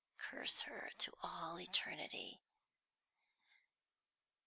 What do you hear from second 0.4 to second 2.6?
her to all eternity!"